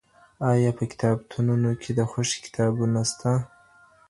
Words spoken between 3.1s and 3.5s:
سته؟